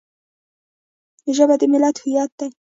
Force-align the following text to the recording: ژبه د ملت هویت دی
ژبه 1.35 1.55
د 1.59 1.63
ملت 1.73 1.95
هویت 2.03 2.31
دی 2.39 2.49